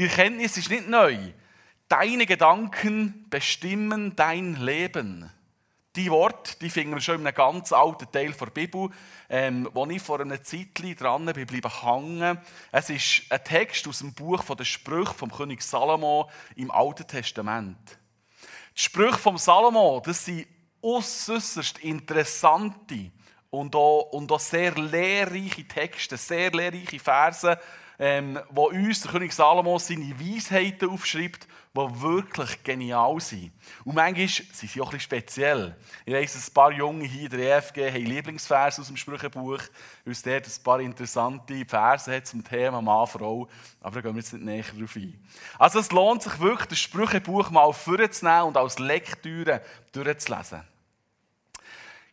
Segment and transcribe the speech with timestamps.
[0.00, 1.14] Die Erkenntnis ist nicht neu.
[1.86, 5.30] Deine Gedanken bestimmen dein Leben.
[5.94, 8.88] Die Worte, die finden wir schon in einem ganz alten Teil der Bibel,
[9.28, 10.68] ähm, wo ich vor einer Zeit
[10.98, 12.38] dran bin bleiben hängen.
[12.72, 17.98] Es ist ein Text aus dem Buch der Sprüche vom König Salomo im Alten Testament.
[18.74, 20.46] Die Sprüche vom Salomo, das sind
[20.80, 23.10] äußerst interessante
[23.50, 27.58] und auch, und auch sehr lehrreiche Texte, sehr lehrreiche Verse,
[28.00, 33.52] ähm, wo uns der König Salomo seine Weisheiten aufschreibt, die wirklich genial sind.
[33.84, 35.76] Und manchmal sind sie auch ein bisschen speziell.
[36.06, 39.60] Ich weiss, ein paar Junge hier in der EFG haben Lieblingsverse aus dem Sprüchebuch,
[40.04, 43.46] weil es dort ein paar interessante Verse hat zum Thema Mann, Frau.
[43.82, 45.22] Aber da gehen wir jetzt nicht näher darauf ein.
[45.58, 49.60] Also es lohnt sich wirklich, das Sprüchebuch mal vorzunehmen und als Lektüre
[49.92, 50.62] durchzulesen.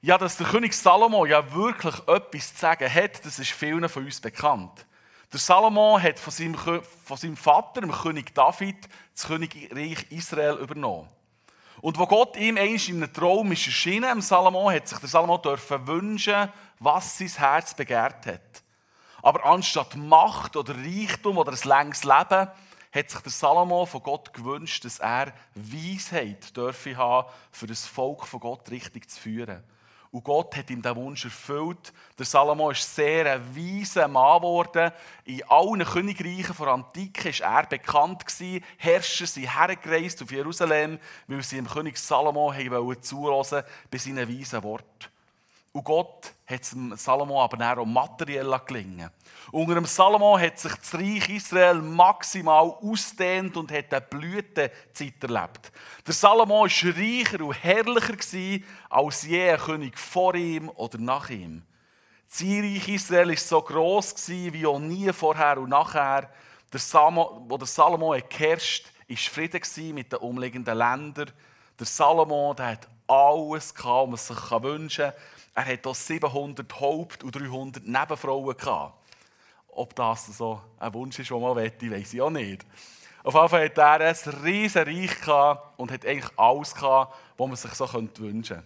[0.02, 4.04] Ja, dass der König Salomo ja wirklich etwas zu sagen hat, das ist vielen von
[4.04, 4.85] uns bekannt.
[5.31, 8.77] Der Salomo hat von seinem, von seinem Vater, dem König David,
[9.13, 11.09] das Königreich Israel übernommen.
[11.82, 15.10] Und wo Gott ihm einst in einem Traum ist erschienen, im Salomo, hat sich der
[15.10, 18.63] Salomo dürfen wünschen, was sein Herz begehrt hat.
[19.21, 22.49] Aber anstatt Macht oder Reichtum oder ein längs Leben,
[22.93, 28.26] hat sich der Salomo von Gott gewünscht, dass er Weisheit dürfe haben, für das Volk
[28.26, 29.63] von Gott richtig zu führen.
[30.18, 31.93] Und Gott hat ihm diesen Wunsch erfüllt.
[32.18, 34.91] Der Salomo ist sehr ein weiser Mann geworden.
[35.26, 38.26] In allen Königreichen der Antike war er bekannt.
[38.26, 38.63] Gewesen.
[38.77, 42.51] Herrscher sind hergereist auf Jerusalem, weil sie dem König Salomo
[42.99, 45.16] zuhören bei seinen weisen Worten.
[45.78, 49.12] Und Gott hat es Salomo aber auch materiell gelingen.
[49.52, 55.72] Unter dem Salomo hat sich das Reich Israel maximal ausdehnt und hat eine Blütezeit erlebt.
[56.08, 61.62] Der Salomo war reicher und herrlicher als je ein König vor ihm oder nach ihm.
[62.28, 66.28] Das Reich Israel war so gross wie auch nie vorher und nachher.
[66.74, 71.31] Der Salomo, wo der Salomo geherrscht war Frieden mit den umliegenden Ländern.
[71.80, 75.37] Der Salomo der hat alles gehabt, was man sich wünschen kann.
[75.57, 78.56] Er hatte auch 700 Haupt- und 300 Nebenfrauen.
[78.56, 78.94] Gehabt.
[79.69, 82.63] Ob das so ein Wunsch ist, den man wette, weiß ich auch nicht.
[83.23, 85.28] Auf jeden Fall hatte er ein riesen Reich
[85.78, 88.63] und hat eigentlich alles gehabt, was man sich so wünschen könnte.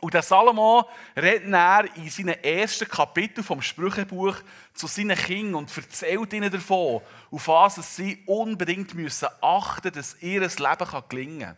[0.00, 0.86] Und der Salomo
[1.16, 4.36] redet dann in seinem ersten Kapitel vom Sprüchebuch
[4.74, 7.00] zu seinen Kindern und erzählt ihnen davon,
[7.30, 11.56] auf was sie unbedingt müssen achten müssen, dass ihr Leben gelingen kann.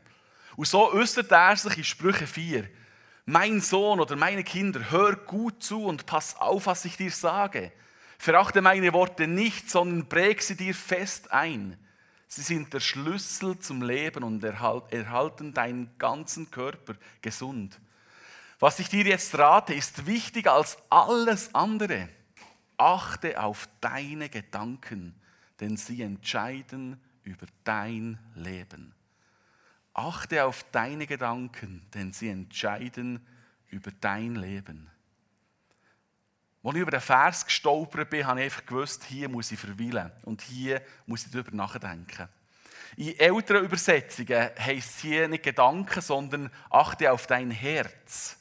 [0.54, 2.68] Und so äußert er sich in Sprüche 4
[3.24, 7.72] mein Sohn oder meine Kinder, hör gut zu und pass auf, was ich dir sage.
[8.18, 11.76] Verachte meine Worte nicht, sondern präg sie dir fest ein.
[12.28, 17.78] Sie sind der Schlüssel zum Leben und erhalten deinen ganzen Körper gesund.
[18.58, 22.08] Was ich dir jetzt rate, ist wichtiger als alles andere.
[22.76, 25.14] Achte auf deine Gedanken,
[25.60, 28.94] denn sie entscheiden über dein Leben.
[29.94, 33.26] Achte auf deine Gedanken, denn sie entscheiden
[33.68, 34.90] über dein Leben.
[36.62, 40.12] Als ich über den Vers gestolpert bin, habe ich einfach gewusst, hier muss ich verweilen
[40.22, 42.28] und hier muss ich darüber nachdenken.
[42.96, 48.36] In älteren Übersetzungen heisst es hier nicht Gedanken, sondern achte auf dein Herz.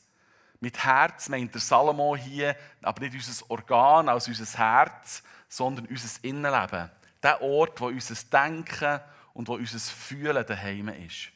[0.60, 6.24] Mit Herz meint der Salomo hier aber nicht unser Organ, also unser Herz, sondern unser
[6.24, 6.92] Innenleben.
[7.24, 9.00] Der Ort, wo unser Denken
[9.34, 11.32] und wo unser Fühlen daheim ist.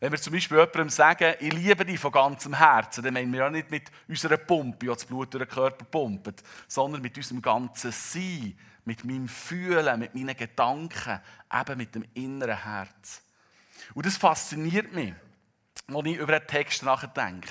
[0.00, 3.40] Wenn wir zum Beispiel jemandem sagen, ich liebe dich von ganzem Herzen, dann meinen wir
[3.40, 7.40] ja nicht mit unserer Pumpe, die das Blut durch den Körper pumpt, sondern mit unserem
[7.40, 11.20] ganzen Sein, mit meinem Fühlen, mit meinen Gedanken,
[11.52, 13.22] eben mit dem inneren Herz.
[13.94, 15.14] Und das fasziniert mich,
[15.86, 17.48] wenn ich über den Text nachdenke.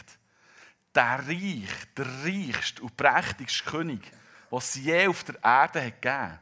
[0.93, 4.11] Der Reich, der reichste und prächtigste König,
[4.49, 6.39] was es je auf der Erde hat gegeben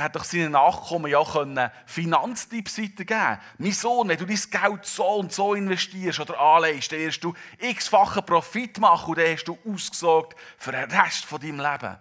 [0.00, 4.86] der hat doch seinen Nachkommen ja können Finanztipps weitergeben Mein Sohn, wenn du dein Geld
[4.86, 9.44] so und so investierst oder anlegst, dann wirst du x-fachen Profit machen und dann hast
[9.44, 11.98] du ausgesorgt für den Rest von deinem Leben.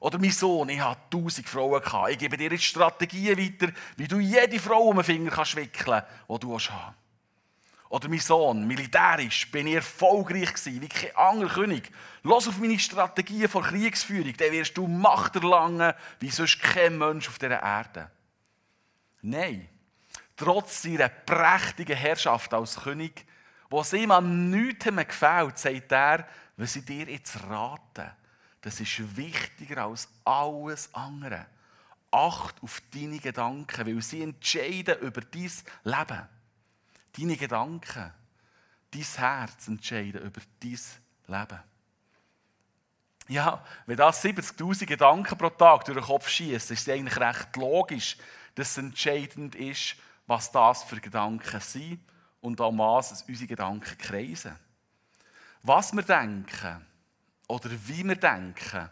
[0.00, 2.10] Oder mein Sohn, ich habe tausend Frauen gehabt.
[2.10, 6.02] Ich gebe dir jetzt Strategien weiter, wie du jede Frau um den Finger kannst wickeln
[6.02, 6.70] kannst, die du hast.
[7.92, 11.90] Oder mein Sohn, militärisch bin ich erfolgreich gewesen, wie kein anderer König.
[12.22, 17.28] Los auf meine Strategie von Kriegsführung, dann wirst du Macht erlangen, wie sonst kein Mensch
[17.28, 18.10] auf dieser Erde.
[19.20, 19.68] Nein,
[20.36, 23.26] trotz seiner prächtigen Herrschaft als König,
[23.68, 28.16] was ihm an nichts gefällt, sagt er, was ich dir jetzt rate,
[28.62, 31.44] das ist wichtiger als alles andere.
[32.10, 35.52] Acht auf deine Gedanken, weil sie entscheiden über dein
[35.84, 36.28] Leben.
[37.16, 38.12] Deine Gedanken,
[38.90, 40.78] dein Herz entscheiden über dein
[41.26, 41.60] Leben.
[43.28, 47.56] Ja, wenn das 70.000 Gedanken pro Tag durch den Kopf schießt, ist es eigentlich recht
[47.56, 48.16] logisch,
[48.54, 52.00] dass es entscheidend ist, was das für Gedanken sind
[52.40, 54.58] und an was unsere Gedanken kreisen.
[55.62, 56.84] Was wir denken
[57.46, 58.90] oder wie wir denken,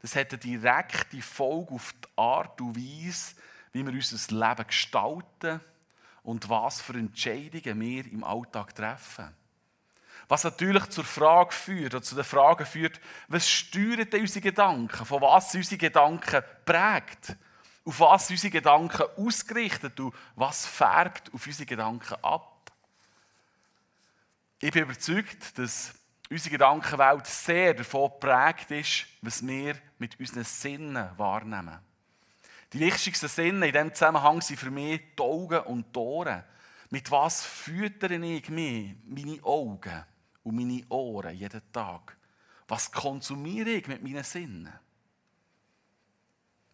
[0.00, 3.34] das hat eine direkte Folge auf die Art und Weise,
[3.72, 5.60] wie wir unser Leben gestalten
[6.26, 9.32] und was für Entscheidungen wir im Alltag treffen.
[10.26, 15.06] Was natürlich zur Frage führt, oder zu der Frage führt, was steuert denn unsere Gedanken?
[15.06, 17.36] Von was unsere Gedanken prägt?
[17.84, 22.72] Auf was sind unsere Gedanken ausgerichtet und was färbt auf unsere Gedanken ab?
[24.58, 25.94] Ich bin überzeugt, dass
[26.28, 31.85] unsere Gedankenwelt sehr davon geprägt ist, was wir mit unseren Sinnen wahrnehmen.
[32.72, 36.44] Die wichtigsten Sinne in diesem Zusammenhang sind für mich die Augen und die Ohren.
[36.90, 40.04] Mit was füttere ich mich, meine Augen
[40.42, 42.16] und meine Ohren jeden Tag?
[42.68, 44.72] Was konsumiere ich mit meinen Sinnen?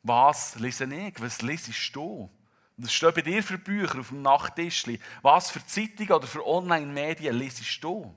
[0.02, 1.20] Was lese ich?
[1.20, 2.30] Was lesest du?
[2.76, 4.98] Was steht bei dir für Bücher auf dem Nachttischli?
[5.20, 8.14] Was für Zeitungen oder für Online-Medien lesest du?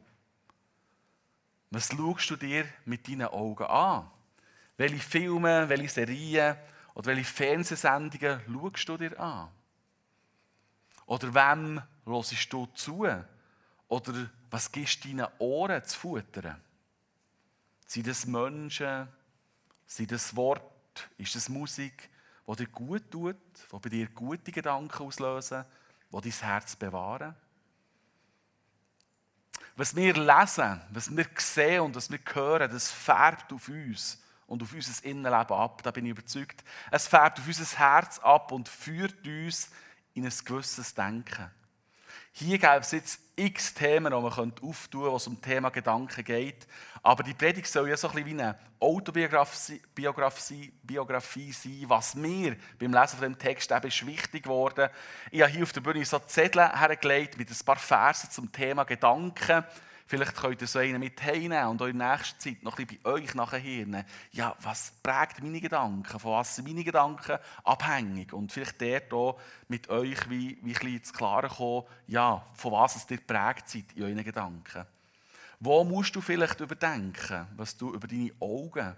[1.70, 4.10] Was schaust du dir mit deinen Augen an?
[4.78, 6.56] Welche Filme, welche Serien
[6.96, 9.50] oder welche Fernsehsendungen schaust du dir an?
[11.06, 13.06] Oder wem hörst du zu?
[13.88, 16.60] Oder was gibst du deinen Ohren zu futtern?
[17.86, 19.08] Sind das Menschen?
[19.86, 20.64] Sind das Worte?
[21.18, 22.10] Ist das Musik,
[22.48, 25.66] die dir gut tut, die bei dir gute Gedanken auslösen,
[26.12, 27.36] die dein Herz bewahren?
[29.76, 34.62] Was wir lesen, was wir sehen und was wir hören, das färbt auf uns und
[34.62, 35.82] auf unser Innenleben ab.
[35.84, 36.64] Da bin ich überzeugt.
[36.92, 39.70] Es färbt auf unser Herz ab und führt uns
[40.14, 41.52] in ein gewisses Denken.
[42.32, 46.24] Hier gäbe es jetzt x Themen, die man auftun könnte, was um das Thema Gedanken
[46.24, 46.68] geht.
[47.02, 52.58] Aber die Predigt soll ja so ein bisschen wie eine Autobiografie Biografie, sein, was mir
[52.78, 54.90] beim Lesen von dem Text eben ist wichtig geworden.
[55.32, 58.84] Ich habe hier auf der Bühne so Zettel hergelegt mit ein paar Versen zum Thema
[58.84, 59.64] Gedanken.
[60.08, 63.02] Vielleicht könnt ihr so einen mit heimnehmen und in der nächsten Zeit noch ein bisschen
[63.02, 66.20] bei euch nachher Ja, was prägt meine Gedanken?
[66.20, 68.32] Von was sind meine Gedanken abhängig?
[68.32, 72.74] Und vielleicht dort auch mit euch wie, wie ein bisschen zu klaren kommen, ja, von
[72.74, 74.86] was es dir prägt seid in euren Gedanken.
[75.60, 78.96] Wo musst du vielleicht überdenken, was du über deine Augen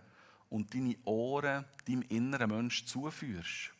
[0.49, 3.76] und deine Ohren deinem inneren Menschen zuführst?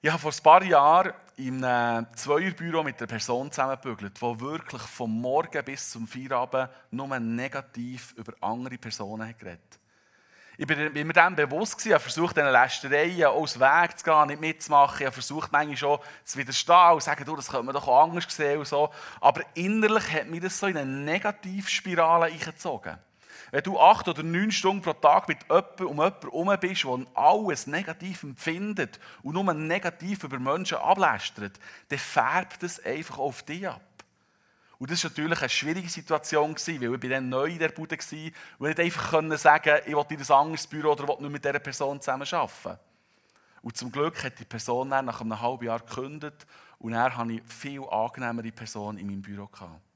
[0.00, 4.82] Ich habe vor ein paar Jahren in einem Zweierbüro mit einer Person zusammengebügelt, die wirklich
[4.82, 9.80] vom Morgen bis zum Feierabend nur negativ über andere Personen hat geredet
[10.56, 14.40] Ich bin mir dem bewusst ich habe versucht, diesen Lästereien aus Weg zu gehen, nicht
[14.40, 15.00] mitzumachen.
[15.00, 17.88] Ich habe versucht, manchmal schon zu widerstehen und zu sagen, du, das könnte man doch
[17.88, 18.90] auch anders sehen und so.
[19.20, 22.98] Aber innerlich hat mich das so in eine Negativspirale eingezogen.
[23.50, 27.06] Wenn du acht oder neun Stunden pro Tag mit jemandem um jemanden herum bist, der
[27.14, 31.58] alles negativ empfindet und nur negativ über Menschen ablästert,
[31.88, 33.80] dann färbt das einfach auf dich ab.
[34.78, 38.30] Und das war natürlich eine schwierige Situation, weil ich dann neu in der Bude war
[38.58, 41.44] und nicht einfach sagen konnte, ich will in ein anderes Büro oder will nicht mit
[41.44, 42.78] dieser Person zusammen arbeiten.
[43.62, 46.46] Und zum Glück hat die Person dann nach einem halben Jahr gekündigt
[46.78, 49.46] und dann hatte ich eine viel angenehmere Person in meinem Büro.
[49.46, 49.87] Gehabt.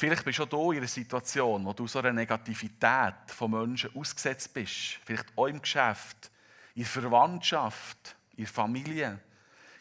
[0.00, 3.94] Vielleicht bist du auch hier in einer Situation, wo du so einer Negativität von Menschen
[3.94, 4.98] ausgesetzt bist.
[5.04, 6.30] Vielleicht auch im Geschäft,
[6.74, 9.20] in der Verwandtschaft, in der Familie.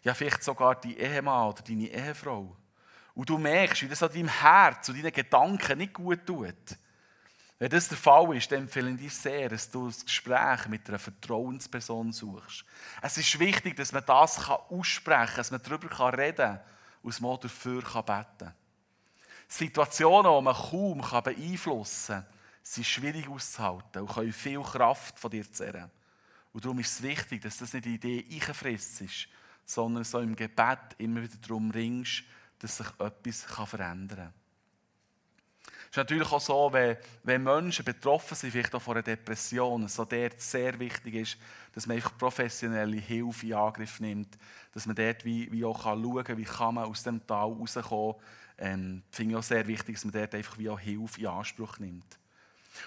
[0.04, 2.54] Ja, vielleicht sogar dein Ehemann oder deine Ehefrau.
[3.16, 6.78] Und du merkst, wie das an deinem Herz und deinen Gedanken nicht gut tut.
[7.58, 10.86] Wenn das der Fall ist, dann empfehle ich dir sehr, dass du das Gespräch mit
[10.90, 12.66] einer Vertrauensperson suchst.
[13.02, 16.60] Es ist wichtig, dass man das aussprechen kann, dass man darüber reden kann
[17.04, 18.54] und dass man dafür beten kann.
[19.50, 22.26] Situationen, die man kaum beeinflussen kann,
[22.62, 25.90] sind schwierig auszuhalten und können viel Kraft von dir zehren.
[26.54, 29.28] Und darum ist es wichtig, dass das nicht die Idee eingefressen ist,
[29.66, 32.24] sondern so im Gebet immer wieder darum ringst,
[32.60, 34.34] dass sich etwas verändern kann.
[35.92, 39.88] Es ist natürlich auch so, wenn, wenn Menschen betroffen sind, vielleicht auch von einer Depression,
[39.88, 41.38] so dort sehr wichtig ist,
[41.74, 44.38] dass man einfach professionelle Hilfe in Angriff nimmt,
[44.72, 48.16] dass man dort wie, wie auch schauen kann, wie kann man aus dem Tal rauskommen
[48.60, 51.80] ähm, finde ich auch sehr wichtig, dass man dort einfach wie auch Hilfe in Anspruch
[51.80, 52.18] nimmt.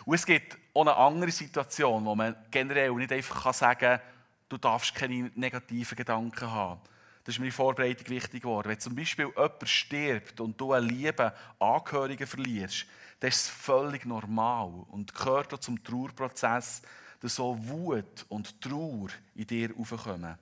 [0.04, 4.00] Und es gibt auch eine andere Situation, wo man generell nicht einfach sagen kann,
[4.48, 6.80] du darfst keine negativen Gedanken haben.
[7.24, 8.68] Das ist mir in Vorbereitung wichtig geworden.
[8.68, 12.86] Wenn zum Beispiel jemand stirbt und du einen lieben Angehörigen verlierst,
[13.20, 16.82] dann ist es völlig normal und gehört auch zum Trauerprozess,
[17.20, 20.36] dass so Wut und Trauer in dir aufkommen.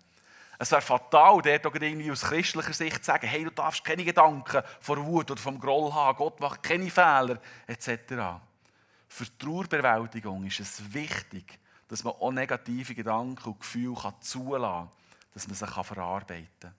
[0.62, 4.04] Es wäre fatal, dort auch irgendwie aus christlicher Sicht zu sagen, hey, du darfst keine
[4.04, 7.88] Gedanken von Wut oder vom Groll haben, Gott macht keine Fehler, etc.
[9.08, 14.90] Für die Trauerbewältigung ist es wichtig, dass man auch negative Gedanken und Gefühle zulassen kann
[15.32, 16.74] dass man sie verarbeiten kann.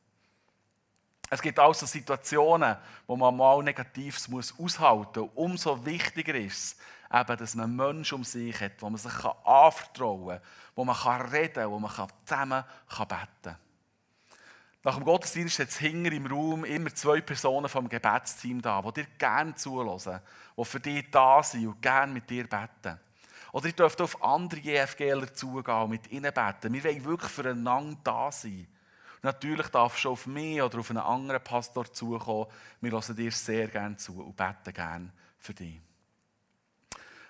[1.32, 5.32] Es gibt also Situationen, wo man mal Negatives muss aushalten muss.
[5.34, 6.76] Umso wichtiger ist
[7.12, 11.22] es, eben, dass man Menschen um sich hat, wo man sich anvertrauen kann, wo man
[11.32, 11.92] reden kann, wo man
[12.26, 13.71] zusammen beten kann.
[14.84, 18.94] Nach dem Gottesdienst hat es hinter im Raum immer zwei Personen vom Gebetsteam da, die
[18.94, 20.22] dir gerne zuhören,
[20.58, 23.00] die für dich da sind und gerne mit dir beten.
[23.52, 26.74] Oder ihr dürft auf andere EFGler zugehen und mit ihnen beten.
[26.74, 28.68] Wir wollen wirklich füreinander da sein.
[29.22, 32.48] Natürlich darfst du auf mich oder auf einen anderen Pastor zukommen.
[32.80, 35.80] Wir hören dir sehr gerne zu und beten gerne für dich.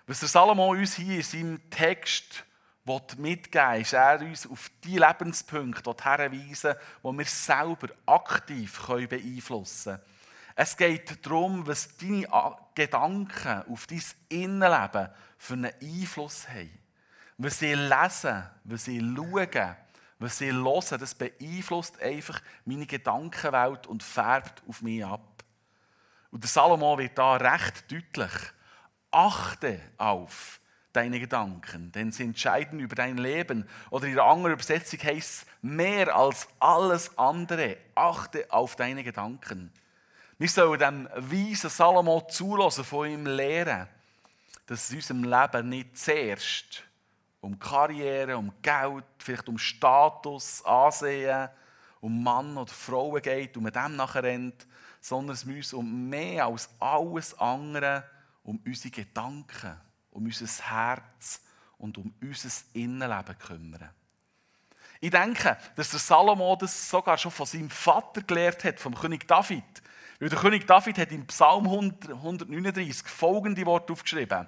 [0.08, 2.46] Was der Salomo uns hier in seinem Text
[3.18, 10.06] mitgeben ist er uns auf die Lebenspunkte hinweisen, die wir selber aktiv beeinflussen können.
[10.56, 12.28] Es geht darum, was deine
[12.76, 16.78] Gedanken auf dein Innenleben für einen Einfluss haben.
[17.38, 19.76] Was sie lesen, was sie schauen,
[20.20, 25.44] was sie hören, das beeinflusst einfach meine Gedankenwelt und färbt auf mich ab.
[26.30, 28.32] Und der Salomo wird da recht deutlich.
[29.10, 30.61] Achte auf
[30.94, 33.68] deine Gedanken, denn sie entscheiden über dein Leben.
[33.90, 39.72] Oder in der anderen Übersetzung heißt es, mehr als alles andere, achte auf deine Gedanken.
[40.38, 43.88] Wir sollen dem weisen Salomo zulassen, von ihm lehren,
[44.66, 46.84] dass es in unserem Leben nicht zuerst
[47.42, 51.50] um Karriere, um Geld, vielleicht um Status, Ansehen,
[52.00, 54.68] um Mann oder Frauen geht und man dem nachher rennt,
[55.00, 58.04] sondern es muss um mehr als alles andere
[58.44, 59.78] um unsere Gedanken,
[60.12, 61.42] um unser Herz
[61.78, 63.90] und um unser Innenleben kümmern.
[65.00, 69.28] Ich denke, dass der Salomo das sogar schon von seinem Vater gelehrt hat, vom König
[69.28, 69.64] David.
[70.20, 74.48] Weil der König David hat im Psalm 139 folgende Worte aufgeschrieben.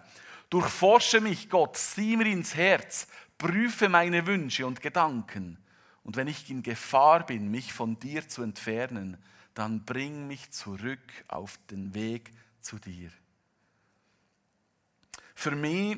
[0.52, 3.08] Durchforsche mich, Gott, sieh mir ins Herz,
[3.40, 5.58] prüfe meine Wünsche und Gedanken.
[6.04, 9.18] Und wenn ich in Gefahr bin, mich von dir zu entfernen,
[9.56, 13.10] dann bring mich zurück auf den Weg zu dir.
[15.36, 15.98] Für mich,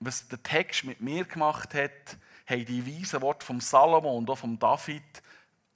[0.00, 4.38] was der Text mit mir gemacht hat, haben die weisen Worte vom Salomo und auch
[4.38, 5.22] vom David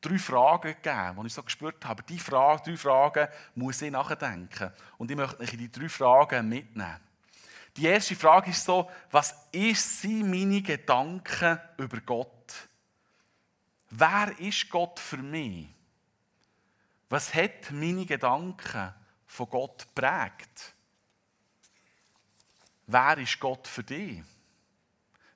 [0.00, 2.02] drei Fragen gegeben, die ich so gespürt habe.
[2.02, 4.70] Die Frage, drei Fragen muss ich nachdenken.
[4.96, 7.00] Und ich möchte euch in die drei Fragen mitnehmen.
[7.76, 12.68] Die erste Frage ist so, was sind meine Gedanken über Gott?
[13.90, 15.68] Wer ist Gott für mich?
[17.08, 18.92] Was hat meine Gedanken
[19.26, 20.74] von Gott prägt?
[22.88, 24.22] Wer ist Gott für dich?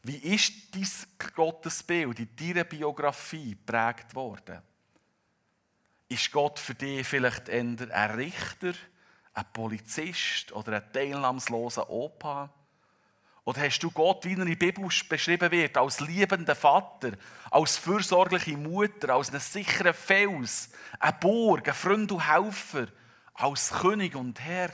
[0.02, 0.88] Wie ist dein
[1.35, 4.61] Gottesbild in deiner Biografie prägt worden?
[6.09, 8.75] Ist Gott für dich vielleicht eher ein Richter?
[9.35, 12.50] ein Polizist oder ein teilnahmsloser Opa?
[13.44, 17.12] Oder hast du Gott, wie er in der Bibel beschrieben wird, als liebender Vater,
[17.50, 22.87] als fürsorgliche Mutter, als einen sicheren Fels, ein Burg, ein Freund und Helfer,
[23.35, 24.71] als König und Herr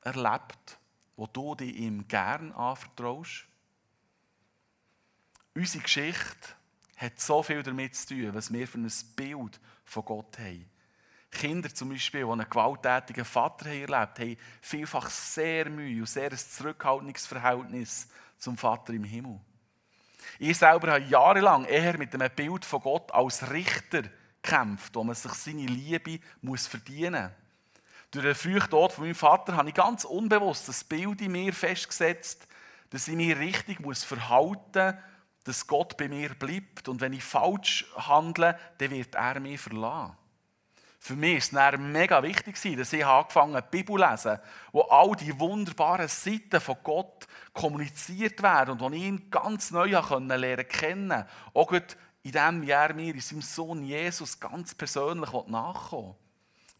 [0.00, 0.78] erlebt,
[1.16, 3.44] wo du dich ihm gern anvertraust?
[5.54, 6.48] Unsere Geschichte
[6.96, 10.68] hat so viel damit zu tun, was wir für ein Bild von Gott haben.
[11.30, 16.30] Kinder zum Beispiel, die einen gewalttätigen Vater haben erlebt haben, vielfach sehr Mühe und sehr
[16.30, 19.40] ein zurückhaltendes Verhältnis zum Vater im Himmel.
[20.38, 24.02] Ich selber habe jahrelang eher mit einem Bild von Gott als Richter
[24.42, 27.41] gekämpft, wo man sich seine Liebe muss verdienen muss.
[28.12, 32.46] Durch den Tod von meinem Vater habe ich ganz unbewusst das Bild in mir festgesetzt,
[32.90, 34.94] dass ich mich richtig verhalten muss,
[35.44, 36.88] dass Gott bei mir bleibt.
[36.88, 40.14] Und wenn ich falsch handle, dann wird er mich verlassen.
[40.98, 44.38] Für mich war es mega wichtig, dass ich angefangen habe, die Bibel zu lesen,
[44.72, 49.86] wo all die wunderbaren Seiten von Gott kommuniziert werden und wo ich ihn ganz neu
[49.88, 56.14] lernen kennen Auch in dem Jahr mir in seinem Sohn Jesus ganz persönlich nachkommen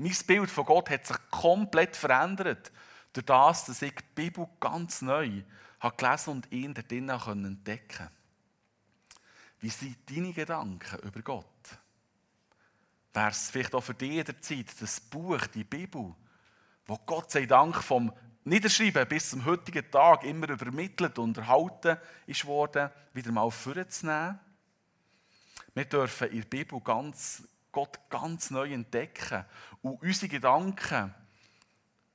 [0.02, 2.72] Mein Bild von Gott hat sich komplett verändert,
[3.12, 5.42] durch das, dass ich die Bibel ganz neu
[5.80, 8.12] habe gelesen und ihn dort entdecken konnte.
[9.60, 11.46] Wie sind deine Gedanken über Gott?
[13.14, 16.14] wäre es vielleicht auch für dich der Zeit, das Buch, die Bibel,
[16.86, 18.12] wo Gott sei Dank vom
[18.44, 24.40] Niederschreiben bis zum heutigen Tag immer übermittelt und erhalten ist worden, wieder mal vorzunehmen.
[25.74, 29.44] Wir dürfen in der Bibel ganz, Gott ganz neu entdecken
[29.80, 31.14] und unsere Gedanken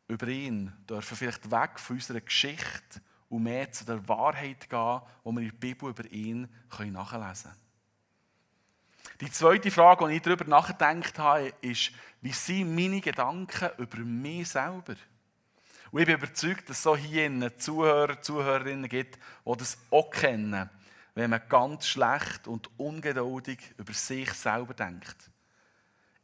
[0.08, 5.32] über ihn dürfen vielleicht weg von unserer Geschichte und mehr zu der Wahrheit gehen, wo
[5.32, 6.48] wir in der Bibel über ihn
[6.80, 7.68] nachlesen können.
[9.20, 14.50] Die zweite Frage, die ich darüber nachgedacht habe, ist, wie sind meine Gedanken über mich
[14.50, 14.96] selber?
[15.92, 20.70] Und ich bin überzeugt, dass es so hier Zuhörer, Zuhörerinnen gibt, die das auch kennen.
[21.16, 25.32] wenn man ganz schlecht und ungeduldig über sich selber denkt.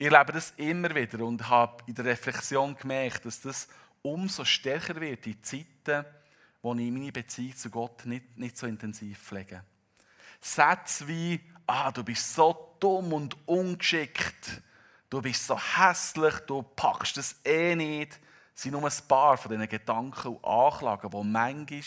[0.03, 3.69] Ich erlebe das immer wieder und habe in der Reflexion gemerkt, dass das
[4.01, 6.05] umso stärker wird in Zeiten,
[6.61, 9.63] wo ich meine Beziehung zu Gott nicht, nicht so intensiv pflege.
[10.41, 14.61] Sätze wie, ah, du bist so dumm und ungeschickt,
[15.09, 18.19] du bist so hässlich, du packst das eh nicht,
[18.53, 21.81] sind nur ein paar von diesen Gedanken und Anklagen, die manchmal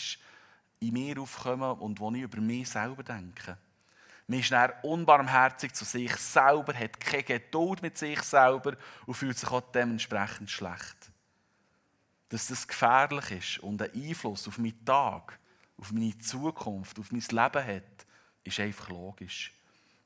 [0.79, 3.59] in mir aufkommen und die ich über mich selber denke.
[4.27, 9.37] Man ist dann unbarmherzig zu sich selber, hat keine Geduld mit sich selber und fühlt
[9.37, 11.11] sich auch dementsprechend schlecht.
[12.29, 15.39] Dass das gefährlich ist und einen Einfluss auf meinen Tag,
[15.77, 18.05] auf meine Zukunft, auf mein Leben hat,
[18.43, 19.53] ist einfach logisch.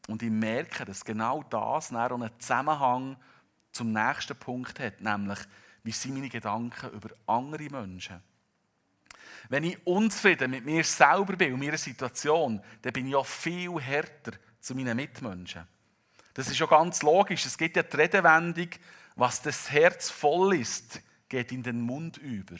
[0.07, 3.17] Und ich merke, dass genau das dann einen Zusammenhang
[3.71, 5.39] zum nächsten Punkt hat, nämlich,
[5.83, 8.21] wie sind meine Gedanken über andere Menschen?
[9.51, 13.81] Wenn ich unzufrieden mit mir selber bin und meiner Situation, dann bin ich auch viel
[13.81, 14.31] härter
[14.61, 15.67] zu meinen Mitmenschen.
[16.33, 17.45] Das ist ja ganz logisch.
[17.45, 18.69] Es gibt ja die Redewendung,
[19.17, 22.55] was das Herz voll ist, geht in den Mund über.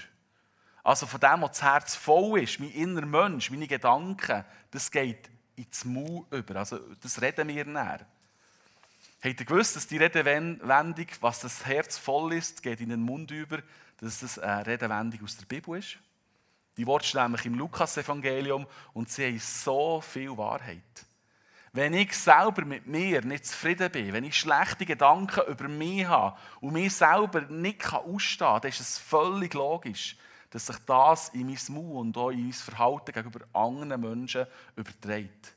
[0.83, 5.29] Also von dem, was das Herz voll ist, mein innerer Mensch, meine Gedanken, das geht
[5.55, 6.57] ins Mund über.
[6.57, 8.05] Also das reden wir näher.
[9.23, 13.31] Habt ihr gewusst, dass die Redewendung, was das Herz voll ist, geht in den Mund
[13.31, 13.59] über,
[13.95, 15.97] dass das eine Redewendung aus der Bibel ist?
[16.77, 21.05] Die Worte stehen nämlich im Lukas-Evangelium und sie haben so viel Wahrheit.
[21.73, 26.37] Wenn ich selber mit mir nicht zufrieden bin, wenn ich schlechte Gedanken über mich habe
[26.59, 30.17] und mich selber nicht ausstehen kann, dann ist es völlig logisch,
[30.49, 35.55] dass sich das in mein Mund und auch in mein Verhalten gegenüber anderen Menschen überträgt.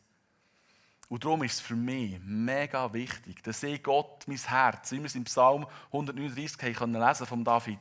[1.09, 5.05] Und darum ist es für mich mega wichtig, dass ich Gott mein Herz, wie wir
[5.05, 7.79] es im Psalm 139 haben lesen von David,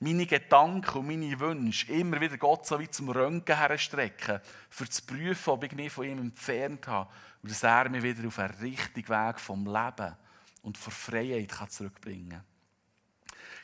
[0.00, 5.02] meine Gedanken und meine Wünsche immer wieder Gott so wie zum Röntgen herstrecken, für zu
[5.02, 7.10] prüfen, ob ich mich von ihm entfernt habe
[7.42, 10.16] und dass er mich wieder auf einen richtigen Weg vom Leben
[10.62, 12.44] und von Freiheit zurückbringen kann.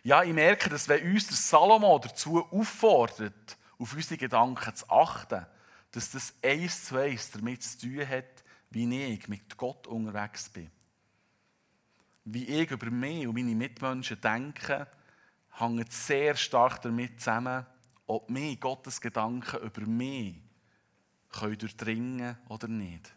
[0.02, 5.46] Ja, ich merke, dass wenn uns der Salomo dazu auffordert, auf unsere Gedanken zu achten,
[5.92, 8.39] dass das eins zu eins damit zu tun hat,
[8.70, 10.70] wie ich mit Gott unterwegs bin.
[12.24, 14.86] Wie ich über mich und meine Mitmenschen denke,
[15.58, 17.66] hängt sehr stark damit zusammen,
[18.06, 20.36] ob mich Gottes Gedanken über mich
[21.30, 23.12] können durchdringen oder nicht.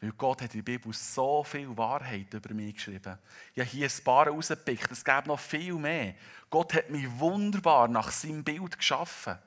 [0.00, 3.18] Weil Gott hat in der Bibel so viel Wahrheit über mich geschrieben.
[3.54, 4.90] Ich habe hier ein paar rausgepickt.
[4.90, 6.14] Es gäbe noch viel mehr.
[6.50, 9.38] Gott hat mich wunderbar nach seinem Bild geschaffen.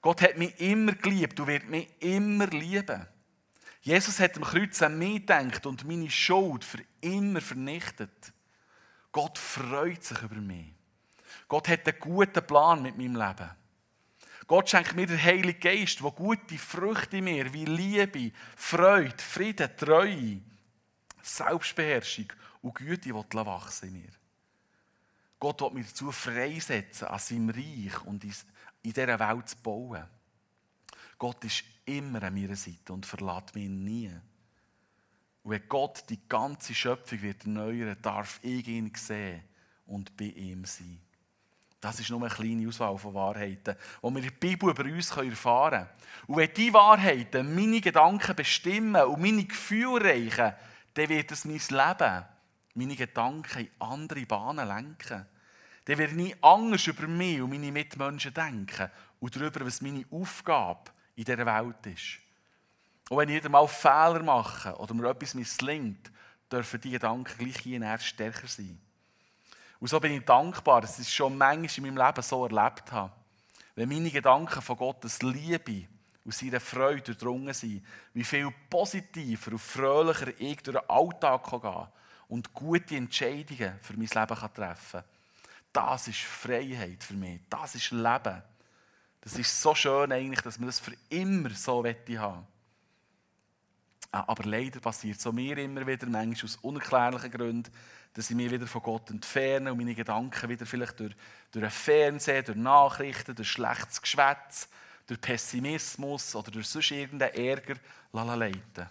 [0.00, 3.04] Gott hat mich immer geliebt und wird mich immer lieben.
[3.82, 8.32] Jesus hat am Kreuz an mich gedacht und meine Schuld für immer vernichtet.
[9.10, 10.74] Gott freut sich über mich.
[11.48, 13.50] Gott hat einen guten Plan mit meinem Leben.
[14.46, 19.70] Gott schenkt mir den Heiligen Geist, der gute Früchte in mir, wie Liebe, Freude, Frieden,
[19.76, 20.40] Treue,
[21.22, 24.10] Selbstbeherrschung und Güte wachsen in mir.
[25.38, 28.34] Gott will mich dazu freisetzen, an seinem Reich und in
[28.82, 30.04] dieser Welt zu bauen.
[31.18, 31.64] Gott ist
[31.98, 34.10] immer an meiner Seite und verlässt mich nie.
[35.42, 39.42] Und wenn Gott die ganze Schöpfung wird erneuern, darf ich ihn sehen
[39.86, 41.00] und bei ihm sein.
[41.80, 45.10] Das ist nur eine kleine Auswahl von Wahrheiten, die wir in der Bibel über uns
[45.10, 45.88] erfahren können.
[46.26, 50.52] Und wenn diese Wahrheiten meine Gedanken bestimmen und meine Gefühle reichen,
[50.92, 52.24] dann wird es mein Leben,
[52.74, 55.26] meine Gedanken in andere Bahnen lenken.
[55.86, 60.82] Dann werde ich anders über mich und meine Mitmenschen denken und darüber, was meine Aufgabe
[60.84, 62.18] ist in dieser Welt ist.
[63.10, 66.10] Und wenn wieder mal Fehler mache oder mir etwas misslingt,
[66.50, 68.80] dürfen die Gedanken gleich hier stärker sein.
[69.78, 72.90] Und so bin ich dankbar, dass ich es schon manchmal in meinem Leben so erlebt
[72.90, 73.12] habe.
[73.74, 75.88] Wenn meine Gedanken von Gottes Liebe
[76.24, 81.60] und seiner Freude durchdrungen sind, wie viel positiver und fröhlicher ich durch den Alltag gehen
[81.60, 81.88] kann
[82.28, 85.04] und gute Entscheidungen für mein Leben treffen kann.
[85.72, 87.40] Das ist Freiheit für mich.
[87.50, 88.42] Das ist Leben.
[89.20, 92.46] Das ist so schön eigentlich, dass man das für immer so haben
[94.12, 97.72] ah, Aber leider passiert es so mir immer wieder, manchmal aus unerklärlichen Gründen,
[98.14, 101.14] dass ich mich wieder von Gott entferne und meine Gedanken wieder vielleicht durch,
[101.52, 104.68] durch ein Fernsehen, durch Nachrichten, durch schlechtes Geschwätz,
[105.06, 107.76] durch Pessimismus oder durch sonst irgendeinen Ärger
[108.12, 108.88] leiten.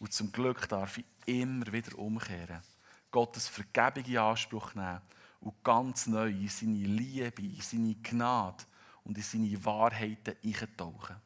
[0.00, 2.62] Und zum Glück darf ich immer wieder umkehren.
[3.10, 5.00] Gottes Vergebung in Anspruch nehmen
[5.40, 8.64] und ganz neu in seine Liebe, in seine Gnade
[9.08, 11.16] und in seine Wahrheiten eintauchen.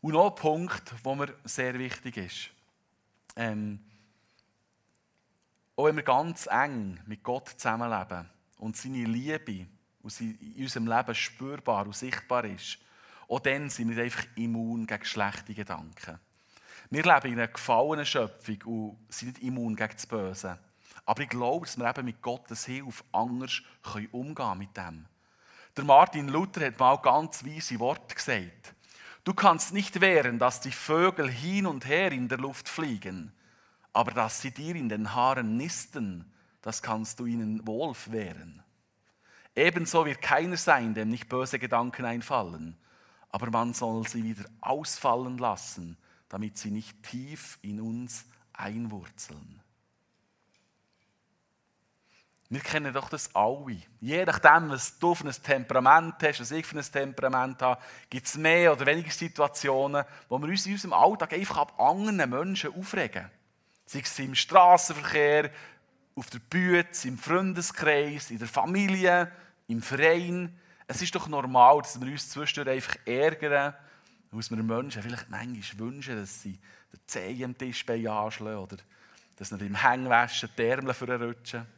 [0.00, 2.50] Und noch ein Punkt, der mir sehr wichtig ist.
[3.36, 3.80] Ähm,
[5.76, 8.28] auch wenn wir ganz eng mit Gott zusammenleben
[8.58, 9.66] und seine Liebe
[10.20, 12.78] in unserem Leben spürbar und sichtbar ist,
[13.28, 16.18] Auch dann sind wir einfach immun gegen schlechte Gedanken.
[16.90, 20.58] Wir leben in einer gefallenen Schöpfung und sind nicht immun gegen das Böse.
[21.04, 23.60] Aber ich glaube, dass wir eben mit Gottes Hilfe anders
[24.12, 25.06] umgehen können mit dem.
[25.78, 28.74] Der Martin Luther hat mal ganz weise Worte gesagt.
[29.22, 33.32] Du kannst nicht wehren, dass die Vögel hin und her in der Luft fliegen,
[33.92, 38.60] aber dass sie dir in den Haaren nisten, das kannst du ihnen wohl wehren.
[39.54, 42.76] Ebenso wird keiner sein, dem nicht böse Gedanken einfallen,
[43.30, 45.96] aber man soll sie wieder ausfallen lassen,
[46.28, 49.57] damit sie nicht tief in uns einwurzeln.
[52.50, 53.76] Wir kennen doch das alle.
[54.00, 58.26] Je nachdem, was du für ein Temperament hast, was ich für ein Temperament habe, gibt
[58.26, 62.74] es mehr oder weniger Situationen, wo wir uns in unserem Alltag einfach ab anderen Menschen
[62.74, 63.30] aufregen.
[63.84, 65.50] Sei es im Straßenverkehr,
[66.18, 69.30] auf der Bühne, im Freundeskreis, in der Familie,
[69.68, 70.58] im Verein.
[70.86, 73.74] Es ist doch normal, dass wir uns zwischendurch einfach ärgern,
[74.32, 76.58] dass wir Menschen vielleicht manchmal wünschen, dass sie
[76.92, 78.78] den Zeh am Tisch anschlagen oder
[79.36, 81.77] dass sie beim Hängwäschen die Ärmel rutschen.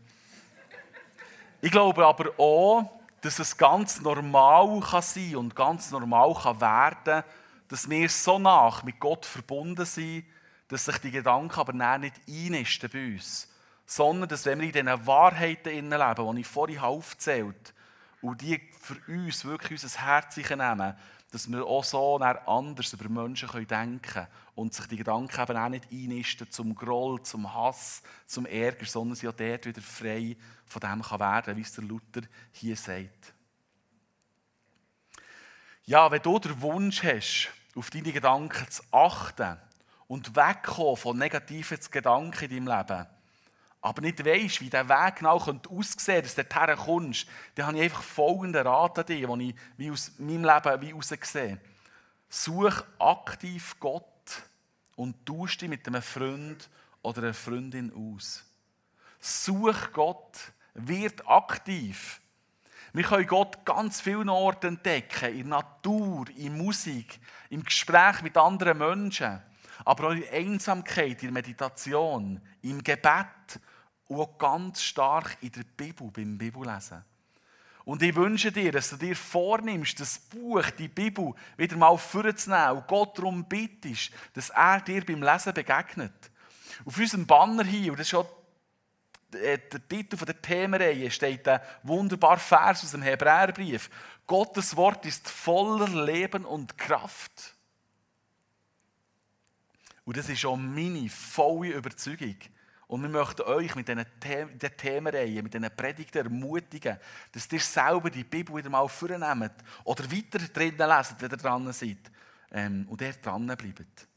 [1.63, 7.23] Ich glaube aber auch, dass es ganz normal kann sein und ganz normal kann werden,
[7.69, 10.25] dass wir so nach mit Gott verbunden sind,
[10.69, 13.49] dass sich die Gedanken aber nicht einnisten bei uns.
[13.85, 17.75] Sondern, dass wenn wir in diesen Wahrheiten leben, die ich vorhin aufgezählt
[18.23, 20.95] und die für uns wirklich unser Herz nehmen,
[21.31, 25.69] dass wir auch so anders über Menschen denken können und sich die Gedanken eben auch
[25.69, 30.81] nicht einnisten zum Groll, zum Hass, zum Ärger, sondern sie auch dort wieder frei von
[30.81, 33.33] dem kann werden wie es der Luther hier sagt.
[35.85, 39.57] Ja, wenn du den Wunsch hast, auf deine Gedanken zu achten
[40.09, 43.07] und wegkommen von negativen Gedanken in deinem Leben,
[43.83, 47.77] aber nicht weisst, wie der Weg genau aussehen könnte, dass du dorthin kommst, dann habe
[47.79, 51.61] ich einfach folgenden Rat an dich, den ich wie aus meinem Leben wie sehe.
[52.29, 54.05] Such aktiv Gott
[54.97, 56.69] und tausch dich mit einem Freund
[57.03, 58.45] oder einer Freundin aus.
[59.19, 62.21] Such Gott, wird aktiv.
[62.93, 68.37] Wir können Gott ganz vielen Orten entdecken, in der Natur, in Musik, im Gespräch mit
[68.37, 69.41] anderen Menschen,
[69.85, 73.61] aber auch in Einsamkeit, in der Meditation, im Gebet
[74.11, 77.05] und auch ganz stark in der Bibel, beim Bibellesen.
[77.85, 82.79] Und ich wünsche dir, dass du dir vornimmst, das Buch, die Bibel, wieder mal vorzunehmen
[82.79, 86.13] und Gott darum bittest, dass er dir beim Lesen begegnet.
[86.85, 88.27] Auf unserem Banner hier, und das ist schon
[89.33, 93.91] äh, der Titel der Themenreihe, steht ein wunderbarer Vers aus dem Hebräerbrief.
[94.27, 97.55] Gottes Wort ist voller Leben und Kraft.
[100.05, 102.37] Und das ist auch meine volle Überzeugung.
[102.91, 104.05] Und wir möchten euch mit diesen
[104.61, 106.99] The Themenreihen, mit diesen Predigten ermutigen,
[107.31, 109.53] dass ihr selber die Bibel wieder mal vornehmt
[109.85, 111.99] oder weiter drinnen leset, wenn ihr dran seid.
[112.51, 114.09] Ähm, und ihr dran bleibt.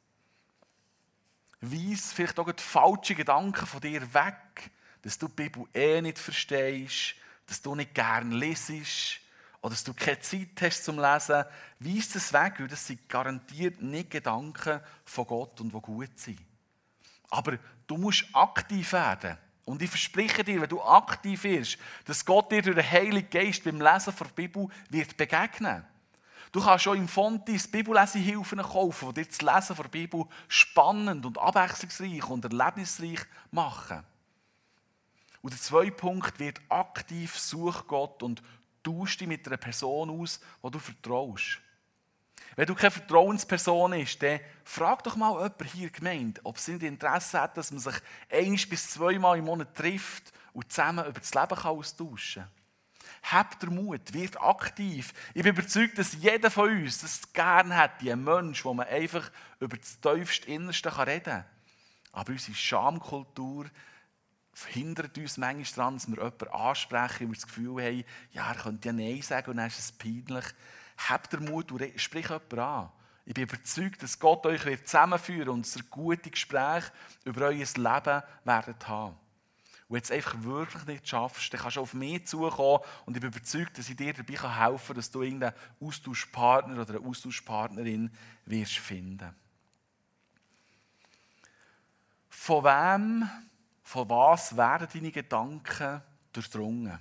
[1.61, 4.71] Weiss vielleicht auch die falschen Gedanken von dir weg,
[5.03, 7.13] dass du die Bibel eh nicht verstehst,
[7.45, 9.19] dass du nicht gerne lesest
[9.61, 11.45] oder dass du keine Zeit hast zum Lesen.
[11.77, 16.39] Weiss das weg, weil das sind garantiert nicht Gedanken von Gott und die gut sind.
[17.29, 19.37] Aber du musst aktiv werden.
[19.65, 23.63] Und ich verspreche dir, wenn du aktiv wirst, dass Gott dir durch den Heiligen Geist
[23.63, 25.85] beim Lesen der Bibel wird begegnen.
[26.51, 31.37] Du kannst schon im Fontis Bibellesehilfen kaufen, die dir das Lesen der Bibel spannend und
[31.37, 34.03] abwechslungsreich und erlebnisreich machen.
[35.41, 38.43] Und der zweite Punkt wird aktiv, such Gott und
[38.83, 41.59] tausch dich mit einer Person aus, die du vertraust.
[42.55, 46.83] Wenn du keine Vertrauensperson bist, dann frag doch mal jemanden hier gemeint, ob sie nicht
[46.83, 47.95] Interesse hat, dass man sich
[48.31, 52.51] ein bis zweimal im Monat trifft und zusammen über das Leben austauschen kann.
[53.31, 55.13] Habt den Mut, wird aktiv.
[55.33, 59.31] Ich bin überzeugt, dass jeder von uns das gerne hat, ein Mensch, wo man einfach
[59.59, 61.45] über das tiefste Innerste reden kann.
[62.11, 63.65] Aber unsere Schamkultur
[64.53, 68.55] verhindert uns manchmal daran, dass wir jemanden ansprechen und wir das Gefühl haben, ja, er
[68.55, 70.45] könnte ja Nein sagen und dann ist es peinlich.
[71.09, 72.91] Habt den Mut und sprich jemanden an.
[73.25, 76.83] Ich bin überzeugt, dass Gott euch wird zusammenführen und ein gute Gespräch
[77.23, 79.17] über euer Leben werdet haben.
[79.87, 83.31] Und jetzt einfach wirklich nicht schaffst, dann kannst du auf mich zukommen und ich bin
[83.31, 88.11] überzeugt, dass ich dir dabei helfen kann, dass du irgendeinen Austauschpartner oder eine Austauschpartnerin
[88.45, 89.35] wirst finden.
[92.29, 93.29] Von wem,
[93.83, 96.01] von was werden deine Gedanken
[96.33, 96.97] durchdrungen?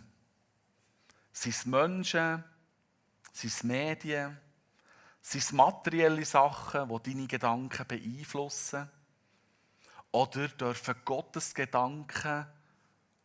[1.33, 2.45] Sind es Menschen,
[3.33, 4.39] sind es Medien?
[5.21, 8.89] Sind es materielle Sachen, die deine Gedanken beeinflussen?
[10.11, 12.47] Oder dürfen Gottes Gedanken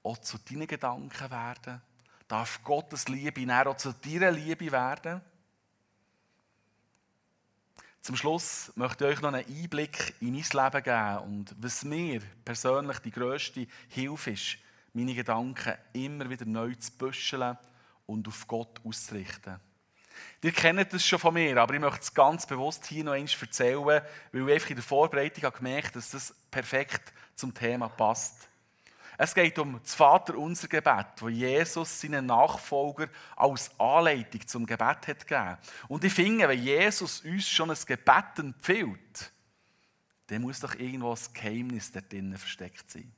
[0.04, 1.82] auch zu deinen Gedanken werden?
[2.28, 5.22] Darf Gottes Liebe auch zu deiner Liebe werden?
[8.02, 12.22] Zum Schluss möchte ich euch noch einen Einblick in mein Leben geben und was mir
[12.46, 14.58] persönlich die grösste Hilfe ist,
[14.94, 17.58] meine Gedanken immer wieder neu zu büscheln
[18.06, 19.60] und auf Gott auszurichten.
[20.42, 23.30] Ihr kennt das schon von mir, aber ich möchte es ganz bewusst hier noch einmal
[23.42, 28.48] erzählen, weil ich einfach in der Vorbereitung gemerkt habe, dass das perfekt zum Thema passt.
[29.20, 35.28] Es geht um das Vaterunser Gebet, wo Jesus seinen Nachfolger als Anleitung zum Gebet hat
[35.28, 35.58] gegeben.
[35.88, 39.32] Und ich finde, wenn Jesus uns schon ein Gebet empfiehlt,
[40.28, 43.12] dann muss doch irgendwo ein Geheimnis da drinnen versteckt sein.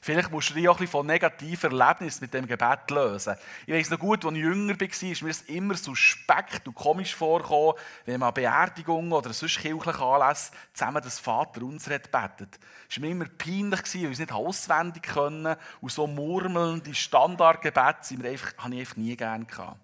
[0.00, 3.36] Vielleicht musst du dich auch ein bisschen von negativen Erlebnissen mit dem Gebet lösen.
[3.66, 7.14] Ich weiß noch gut, als ich jünger war, ist mir das immer suspekt und komisch
[7.14, 7.74] vorgekommen,
[8.06, 12.58] wenn man an Beerdigungen oder sonst kirchlichen Anlässen zusammen das Vater unser hat betet.
[12.88, 18.16] Es war mir immer peinlich, weil ich es nicht auswendig können und so murmelnde Standardgebete
[18.58, 19.78] habe ich einfach nie gerne gehabt.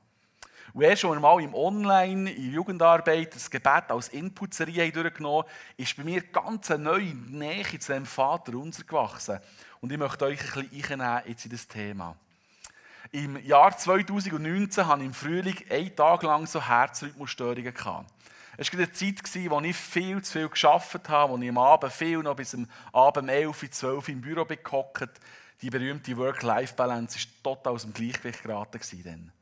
[0.77, 5.47] Und erst, als wir im Online, in Jugendarbeit, das Gebet als Inputserie durchgenommen
[5.79, 9.39] ist bei mir ganz eine neue Nähe zu dem Vater unser gewachsen.
[9.81, 12.17] Und ich möchte euch ein bisschen jetzt in das Thema.
[13.13, 17.73] Im Jahr 2019 hatte ich im Frühling einen Tag lang so Herzrhythmusstörungen.
[17.73, 18.11] Gehabt.
[18.59, 21.59] Es war eine Zeit, in der ich viel zu viel gearbeitet habe, wo ich am
[21.59, 25.11] Abend viel noch bis am Abend 11, 12 im Büro gehockt
[25.61, 29.33] Die berühmte Work-Life-Balance war total aus dem Gleichgewicht geraten.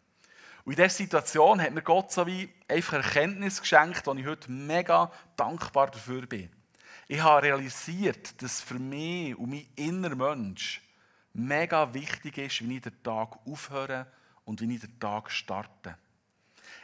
[0.64, 4.51] Und in dieser Situation hat mir Gott so wie einfach Erkenntnis geschenkt, wo ich heute
[4.51, 6.51] mega dankbar dafür bin.
[7.07, 10.81] Ich habe realisiert, dass für mich und mein innerer Mensch
[11.35, 14.07] mega wichtig ist, wie ich den Tag aufhöre
[14.45, 15.97] und wie ich den Tag starte.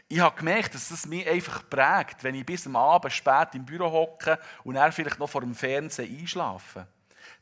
[0.08, 3.64] Ich habe gemerkt, dass das mich einfach prägt, wenn ich bis am Abend spät im
[3.64, 6.86] Büro hocke und er vielleicht noch vor dem Fernsehen einschlafe.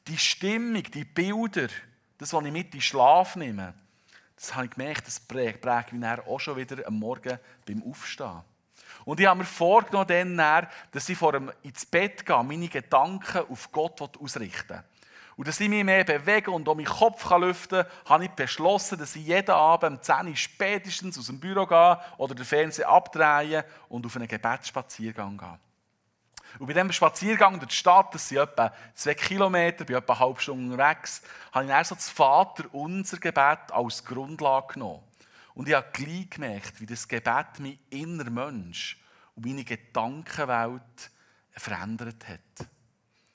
[0.07, 1.69] Die Stimmung, die Bilder,
[2.19, 3.75] das, was ich mit in Schlaf nehme,
[4.37, 8.43] das habe ich gemerkt, das prägt, prägt mich auch schon wieder am Morgen beim Aufstehen.
[9.09, 13.51] Und ich habe mir vorgenommen, dann, dass ich vor dem ins Bett gehe, meine Gedanken
[13.51, 14.85] auf Gott ausrichten
[15.35, 18.99] Und dass ich mich mehr bewege und auch meinen Kopf lüften kann, habe ich beschlossen,
[18.99, 22.91] dass ich jeden Abend um 10 Uhr spätestens aus dem Büro gehe oder den Fernseher
[22.91, 25.59] abdrehe und auf einen Gebetsspaziergang gehe.
[26.59, 30.21] Und bei diesem Spaziergang durch die Stadt, das sind etwa zwei Kilometer, bin etwa eine
[30.21, 35.08] halbe Stunde unterwegs, habe ich dann so das Vater unser Gebet als Grundlage genommen.
[35.59, 38.97] Und ich habe gleich gemerkt, wie das Gebet mein innerer Mensch
[39.35, 41.11] und meine Gedankenwelt
[41.51, 42.69] verändert hat.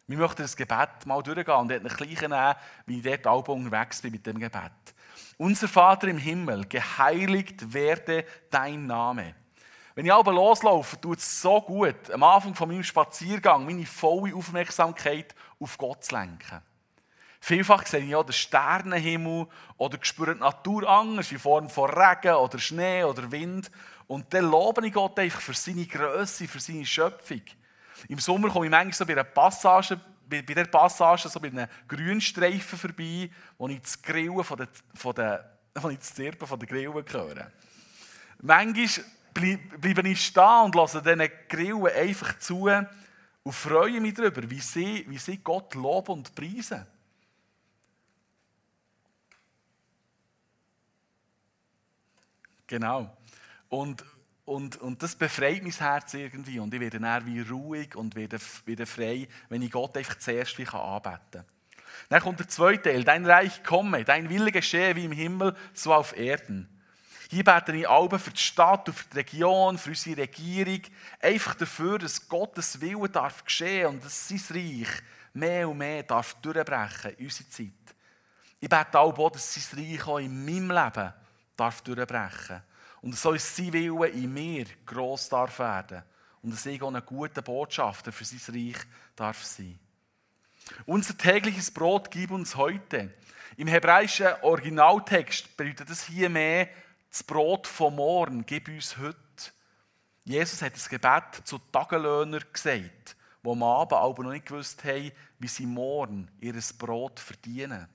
[0.07, 2.55] Wir möchten das Gebet mal durchgehen und ein bisschen nehmen,
[2.85, 4.71] wie ich dort auch unterwegs bin mit dem Gebet.
[5.35, 9.35] Unser Vater im Himmel, geheiligt werde dein Name.
[9.93, 14.33] Wenn ich aber loslaufe, tut es so gut, am Anfang von meinem Spaziergang meine volle
[14.33, 16.61] Aufmerksamkeit auf Gott zu lenken.
[17.45, 22.35] Vielfach sehe ich auch den Sternenhimmel oder spüre die Natur anders in Form von Regen
[22.35, 23.69] oder Schnee oder Wind.
[24.07, 27.41] Und dann lobe ich Gott einfach für seine Größe, für seine Schöpfung.
[28.07, 31.49] Im Sommer komme ich manchmal so bei einer Passage, bei, bei der Passage so bei
[31.49, 35.39] einem Grünstreifen vorbei, wo ich das Grillen von den, von den,
[35.75, 37.51] wo ich das Zirpen von den Grillen höre.
[38.41, 38.87] Manchmal
[39.33, 45.03] bleibe ich stehen und lasse diesen Grillen einfach zu und freue mich darüber, wie sie,
[45.09, 46.87] wie sie Gott loben und preisen.
[52.73, 53.15] Genau.
[53.69, 54.03] Und,
[54.45, 56.57] und, und das befreit mein Herz irgendwie.
[56.57, 60.57] Und ich werde dann wie ruhig und wieder, wieder frei, wenn ich Gott einfach zuerst
[60.57, 61.45] wie anbeten kann.
[62.09, 63.03] Dann kommt der zweite Teil.
[63.03, 66.67] Dein Reich komme, dein Wille geschehe wie im Himmel, so auf Erden.
[67.29, 70.81] Hier bete ich alle für die Stadt für die Region, für unsere Regierung.
[71.21, 74.89] Einfach dafür, dass Gottes Wille darf geschehen und dass sein Reich
[75.33, 77.95] mehr und mehr darf durchbrechen in unserer Zeit.
[78.59, 81.13] Ich bete auch, dass sein Reich auch in meinem Leben
[81.55, 82.61] darf durchbrechen
[83.01, 86.03] Und so ist sein Wille in mir gross darf werden.
[86.41, 88.77] Und dass ich auch ein guter Botschafter für sein Reich
[89.15, 89.79] darf sein.
[90.85, 93.13] Unser tägliches Brot gib uns heute.
[93.57, 96.69] Im hebräischen Originaltext bedeutet das hier mehr
[97.13, 99.17] das Brot vom Morgen, gib uns heute.
[100.23, 105.11] Jesus hat das Gebet zu Tagelöhnern gesagt, wo am Abend aber noch nicht gewusst haben,
[105.37, 107.87] wie sie morgen ihr Brot verdienen.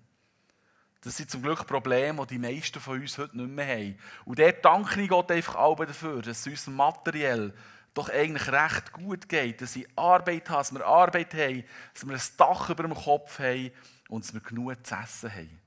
[1.03, 3.99] Das sind zum Glück Probleme, die die meisten von uns heute nicht mehr haben.
[4.25, 7.55] Und dort danke ich Gott einfach auch dafür, dass es uns materiell
[7.95, 12.15] doch eigentlich recht gut geht, dass ich Arbeit habe, dass wir Arbeit haben, dass wir
[12.15, 13.71] ein Dach über dem Kopf haben
[14.09, 15.61] und dass wir genug zu essen haben.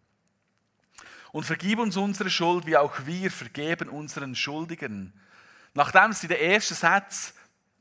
[1.31, 5.13] Und vergib uns unsere Schuld, wie auch wir vergeben unseren Schuldigen.
[5.73, 7.33] Nachdem es in den ersten Satz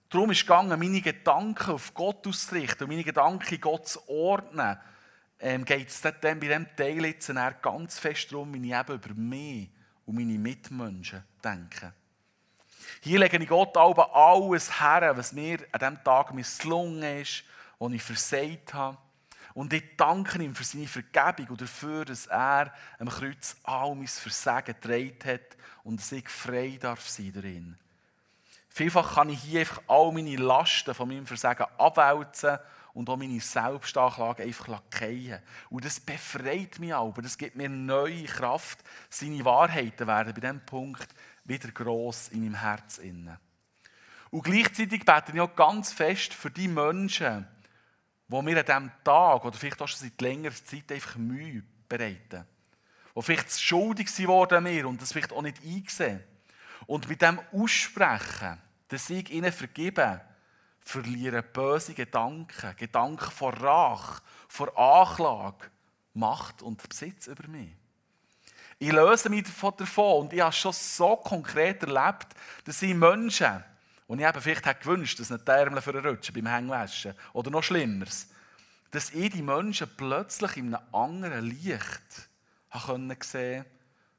[0.08, 4.78] darum ist gegangen, meine Gedanken auf Gott auszurichten und meine Gedanken Gott zu ordnen,
[5.40, 9.70] ähm, geht es bei diesem Teil jetzt ganz fest darum, wie ich eben über mich
[10.06, 11.92] und meine Mitmenschen denke.
[13.02, 17.44] Hier lege ich Gott aber alles her, was mir an diesem Tag misslungen ist,
[17.78, 18.98] was ich versagt habe.
[19.54, 24.06] Und ich danke ihm für seine Vergebung und dafür, dass er am Kreuz all mein
[24.06, 27.78] Versagen getragen hat und dass ich frei darf sein darin.
[28.68, 32.58] Vielfach kann ich hier einfach all meine Lasten von meinem Versagen abwälzen
[32.94, 35.40] und auch meine Selbstanklage einfach fallen.
[35.68, 38.78] Und das befreit mich aber, das gibt mir neue Kraft.
[39.08, 41.08] Seine Wahrheiten werden bei diesem Punkt
[41.44, 43.00] wieder gross in meinem Herz.
[44.30, 47.46] Und gleichzeitig bete ich auch ganz fest für die Menschen,
[48.28, 52.46] die mir an diesem Tag oder vielleicht auch schon seit längerer Zeit einfach Mühe bereiten.
[53.16, 56.22] Die vielleicht schuldig geworden an mir und das vielleicht auch nicht eingesehen.
[56.86, 60.20] Und mit dem Aussprechen, dass ich ihnen vergebe,
[60.80, 65.70] verlieren böse Gedanken, Gedanken vor Rach, vor Anklage,
[66.14, 67.70] Macht und Besitz über mich.
[68.78, 72.28] Ich löse mich davon und ich habe schon so konkret erlebt,
[72.64, 73.62] dass ich Menschen,
[74.06, 77.50] und ich habe vielleicht hätte gewünscht, dass nicht die Ärmel für Rutschen beim Hängwaschen oder
[77.50, 78.28] noch Schlimmeres,
[78.90, 82.28] dass ich die Menschen plötzlich in einem anderen Licht
[82.72, 83.66] sehen konnte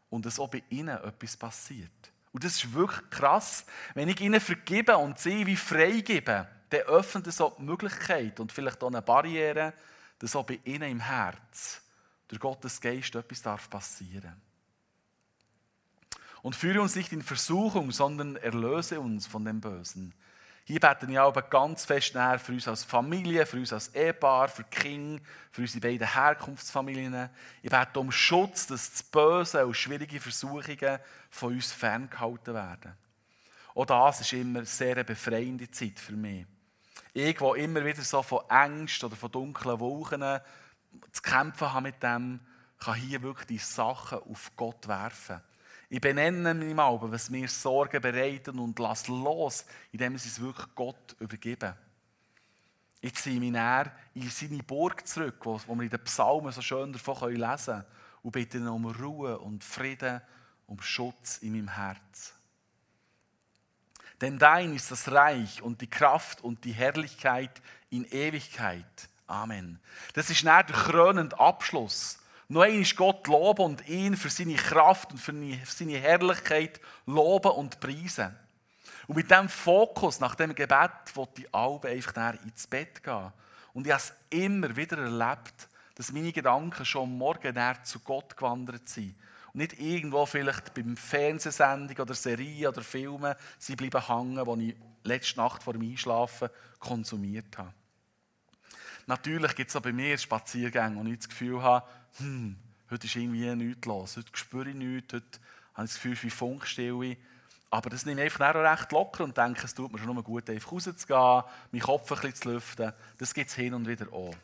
[0.09, 2.10] und dass auch bei ihnen etwas passiert.
[2.33, 3.65] Und das ist wirklich krass.
[3.93, 8.51] Wenn ich ihnen vergebe und sie wie freigebe, dann öffnet es auch die Möglichkeit und
[8.51, 9.73] vielleicht auch eine Barriere,
[10.19, 11.81] dass auch bei ihnen im Herz
[12.27, 14.41] durch Gottes Geist etwas darf passieren
[16.41, 20.13] Und führe uns nicht in Versuchung, sondern erlöse uns von dem Bösen.
[20.63, 24.47] Hier beten wir aber ganz fest nach für uns als Familie, für uns als Ehepaar,
[24.47, 25.21] für Kinder,
[25.51, 27.29] für unsere beiden Herkunftsfamilien.
[27.61, 32.93] Ich bete um Schutz, dass das Böse und schwierige Versuchungen von uns ferngehalten werden.
[33.73, 36.45] Auch das ist immer eine sehr befreiende Zeit für mich.
[37.13, 40.39] Ich, der immer wieder so von Ängsten oder von dunklen Wolken
[41.11, 42.39] zu kämpfen habe mit dem,
[42.79, 45.41] kann hier wirklich die Sachen auf Gott werfen.
[45.93, 50.73] Ich benenne mir mal, was mir Sorgen bereiten und lasse los, indem ich es wirklich
[50.73, 51.75] Gott übergebe.
[53.01, 56.93] Ich ziehe mich näher in seine Burg zurück, wo, wir in den Psalmen so schön
[56.93, 57.85] davon lesen können,
[58.23, 60.21] und bitte um Ruhe und Frieden,
[60.65, 62.35] um Schutz in meinem Herz.
[64.21, 69.09] Denn dein ist das Reich und die Kraft und die Herrlichkeit in Ewigkeit.
[69.27, 69.77] Amen.
[70.13, 72.20] Das ist näher der krönende Abschluss
[72.51, 75.33] noch einmal Gott loben und ihn für seine Kraft und für
[75.65, 78.35] seine Herrlichkeit loben und preisen.
[79.07, 83.31] Und mit diesem Fokus, nach dem Gebet, wollte ich alle einfach ins Bett gehen.
[83.73, 88.35] Und ich habe es immer wieder erlebt, dass meine Gedanken schon Morgen näher zu Gott
[88.35, 89.15] gewandert sind.
[89.53, 94.75] Und nicht irgendwo vielleicht beim Fernsehsendung oder Serie oder Filmen sie bleiben hängen, die ich
[95.03, 97.73] letzte Nacht vor dem Einschlafen konsumiert habe.
[99.07, 101.85] Natürlich gibt es auch bei mir Spaziergänge, wo ich das Gefühl habe,
[102.17, 102.57] hm,
[102.89, 105.39] heute ist irgendwie nichts los, heute spüre ich nichts, heute
[105.73, 107.17] habe ich das Gefühl, wie Funkstille.
[107.69, 110.23] Aber das nehme ich einfach auch recht locker und denke, es tut mir schon nur
[110.23, 112.93] gut, einfach rauszugehen, meinen Kopf ein bisschen zu lüften.
[113.17, 114.35] Das es hin und wieder auch.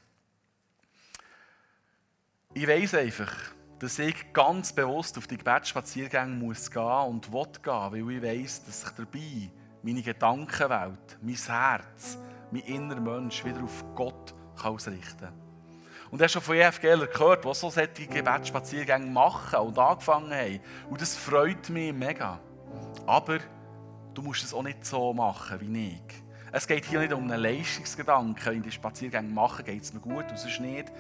[2.53, 3.33] Ich weiss einfach,
[3.79, 8.63] dass ich ganz bewusst auf die Gebetsspaziergänge muss gehen und will gehen, weil ich weiss,
[8.63, 9.51] dass sich dabei
[9.83, 12.17] meine Gedankenwelt, mein Herz,
[12.51, 15.46] mein innerer Mensch wieder auf Gott ausrichten kann.
[16.11, 20.59] Und hast schon von EFGler gehört, die so solche Gebetsspaziergänge machen und angefangen haben.
[20.89, 22.39] Und das freut mich mega.
[23.05, 23.39] Aber
[24.13, 26.23] du musst es auch nicht so machen wie ich.
[26.51, 28.45] Es geht hier nicht um einen Leistungsgedanken.
[28.45, 30.91] Wenn ich die Spaziergänge mache, geht es mir gut, sonst nicht.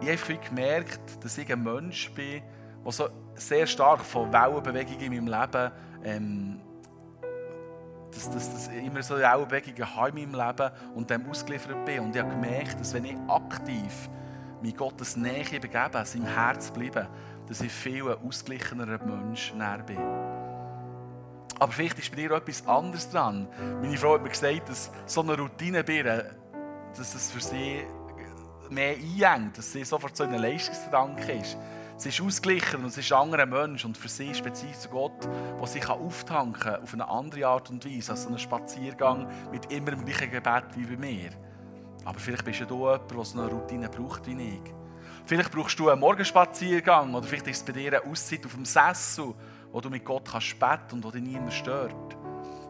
[0.00, 2.42] Ich habe gemerkt, dass ich ein Mensch bin,
[2.84, 5.72] der so sehr stark von Wellenbewegungen in meinem Leben
[6.04, 6.60] ähm,
[8.12, 12.00] dass, dass, dass ich immer so Wellenbewegungen habe in meinem Leben und dem ausgeliefert bin.
[12.00, 14.10] Und ich habe gemerkt, dass wenn ich aktiv
[14.62, 17.06] mit Gottes Nähe begeben, seinem Herz bleiben,
[17.48, 19.98] dass ich viel ein ausgeglichenerer Mensch näher bin.
[21.58, 23.48] Aber vielleicht ist bei dir etwas anderes dran.
[23.80, 26.34] Meine Frau hat mir gesagt, dass so eine Routine Birne,
[26.96, 27.82] dass es für sie
[28.70, 31.56] mehr einhängt, dass sie sofort so ein Leistungsgedanke ist.
[31.98, 35.28] Sie ist ausgeglichen und sie ist ein anderer Mensch und für sie speziell zu Gott,
[35.60, 39.70] der sich auftanken kann auf eine andere Art und Weise als so ein Spaziergang mit
[39.70, 41.30] immer dem gleichen Gebet wie bei mir.
[42.04, 44.74] Aber vielleicht bist du jemand, der so eine Routine braucht wie ich.
[45.24, 48.64] Vielleicht brauchst du einen Morgenspaziergang oder vielleicht ist es bei dir eine Auszeit auf dem
[48.64, 49.34] Sessel,
[49.70, 52.16] wo du mit Gott kannst beten und wo dich niemand stört.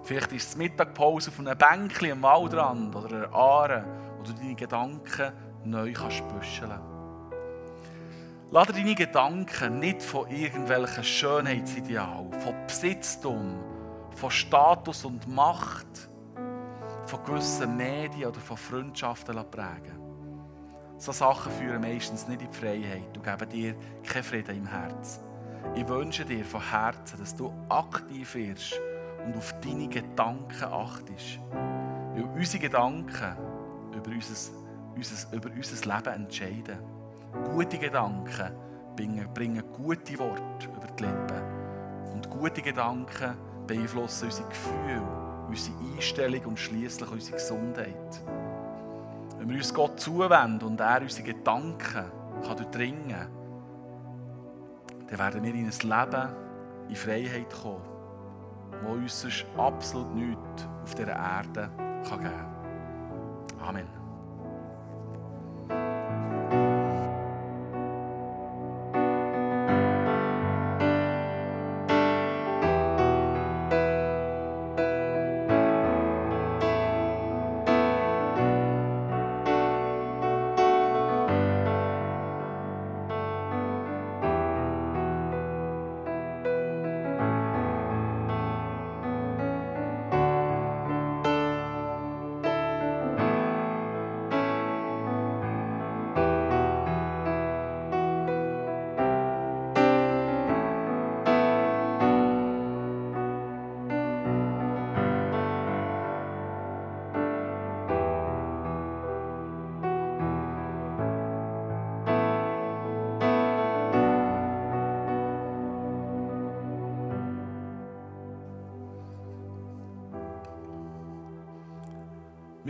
[0.05, 3.85] Vielleicht ist es Mittagpause auf einem Bänkchen am Waldrand oder einer Aare,
[4.19, 5.33] wo du deine Gedanken
[5.65, 6.79] neu kannst büscheln
[8.51, 13.59] Lass deine Gedanken nicht von irgendwelchen Schönheitsidealen, von Besitztum,
[14.15, 16.11] von Status und Macht,
[17.13, 19.99] von gewissen Medien oder von Freundschaften prägen
[20.97, 25.23] So Sachen führen meistens nicht in die Freiheit und geben dir keinen Frieden im Herzen.
[25.75, 28.81] Ich wünsche dir von Herzen, dass du aktiv wirst
[29.27, 31.39] und auf deine Gedanken achtest.
[32.15, 33.37] Weil unsere Gedanken
[33.95, 34.53] über unser,
[34.97, 36.79] unser, über unser Leben entscheiden.
[37.45, 38.57] Gute Gedanken
[38.97, 42.11] bringen, bringen gute Worte über die Lippen.
[42.15, 43.37] Und gute Gedanken
[43.67, 45.22] beeinflussen unsere Gefühle,
[45.53, 48.23] unsere Einstellung und schließlich unsere Gesundheit.
[49.39, 52.05] Wenn wir uns Gott zuwenden und er unsere Gedanken
[52.43, 53.29] kann durchdringen kann,
[55.09, 56.29] dann werden wir in ein Leben
[56.89, 57.83] in Freiheit kommen,
[58.83, 59.27] wo uns
[59.57, 61.71] absolut nichts auf dieser Erde
[62.03, 62.47] geben kann.
[63.61, 64.02] Amen.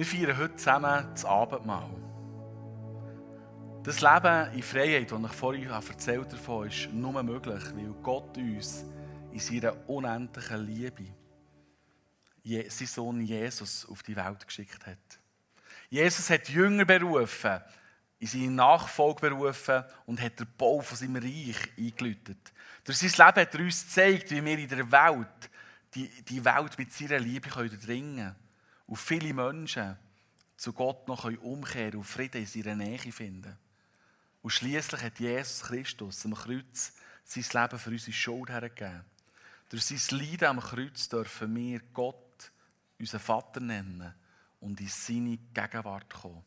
[0.03, 1.89] Wir feiern heute zusammen das Abendmahl.
[3.85, 8.85] Das Leben in Freiheit, das ich vorhin erzählt habe, ist nur möglich, weil Gott uns
[9.31, 11.05] in seiner unendlichen Liebe
[12.43, 15.21] seinen Sohn Jesus auf die Welt geschickt hat.
[15.89, 17.61] Jesus hat Jünger berufen,
[18.19, 22.53] in seine Nachfolge berufen und hat den Bau von seinem Reich eingeläutet.
[22.83, 25.51] Durch sein Leben hat er uns gezeigt, wie wir in der Welt
[25.95, 28.43] die, die Welt mit seiner Liebe durchdringen können
[28.93, 29.97] und viele Menschen
[30.55, 33.57] zu Gott noch umkehren und Frieden in seiner Nähe finden.
[34.43, 36.93] Und schließlich hat Jesus Christus am Kreuz
[37.25, 39.03] sein Leben für unsere Schuld hergegeben.
[39.71, 42.53] Durch sein Leiden am Kreuz dürfen wir Gott,
[42.99, 44.13] unseren Vater, nennen
[44.61, 46.45] und in seine Gegenwart kommen.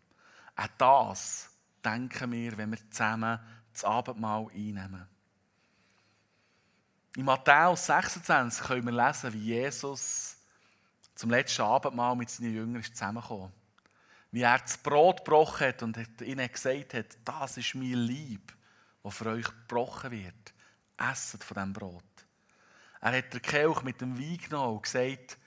[0.56, 1.50] Auch das
[1.84, 3.40] denken wir, wenn wir zusammen
[3.74, 5.08] das Abendmahl einnehmen.
[7.16, 10.35] In Matthäus 26 können wir lesen, wie Jesus
[11.16, 13.52] zum letzten Abendmahl mit seinen Jüngern zusammengekommen
[14.32, 18.54] Wie er das Brot gebrochen hat und ihnen gesagt hat, das ist mein Lieb,
[19.02, 20.54] das für euch gebrochen wird.
[20.98, 22.04] Esset von diesem Brot.
[23.02, 25.38] Er hat den Kelch mit dem Wein genommen und gesagt,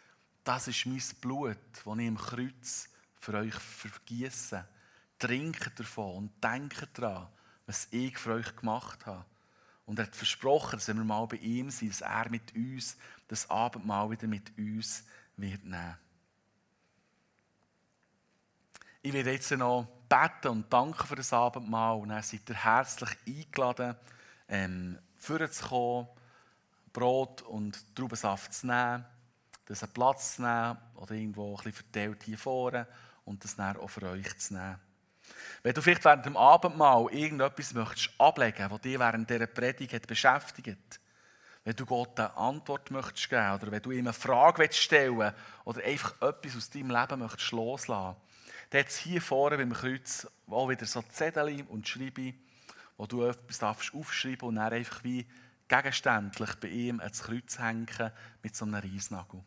[0.45, 2.89] das ist mein Blut, das ich im Kreuz
[3.21, 4.67] für euch vergieße.
[5.19, 7.27] Trinkt davon und denkt daran,
[7.67, 9.25] was ich für euch gemacht habe.
[9.85, 12.97] Und er hat versprochen, dass wir mal bei ihm sind, dass er mit uns
[13.27, 15.05] das Abendmahl wieder mit uns
[15.39, 15.97] wird nehmen.
[19.03, 21.99] Ich werde jetzt noch beten und danken für das Abendmahl.
[21.99, 23.97] Und dann seid ihr herzlich eingeladen,
[24.49, 26.09] ähm, vorzukommen,
[26.93, 29.05] Brot und Traubensaft zu nehmen,
[29.67, 32.87] das einen Platz zu nehmen oder irgendwo ein bisschen verteilt hier vorne
[33.25, 34.81] und das dann auch für euch zu nehmen.
[35.63, 41.01] Wenn du vielleicht während dem Abendmahl irgendetwas möchtest ablegen, was dich während dieser Predigt beschäftigt,
[41.69, 45.35] wenn du Gott eine Antwort möchtest geben oder wenn du ihm eine Frage stellen
[45.67, 48.17] oder einfach etwas aus deinem Leben möchtest loslassen,
[48.71, 52.33] dann hat es hier vorne beim Kreuz auch wieder so Zettel und Schreibe,
[52.97, 55.27] wo du etwas darfst aufschreiben und dann einfach wie
[55.69, 58.13] gegenständlich bei ihm ans Kreuz hängen
[58.43, 59.45] mit so einem Reisnagel.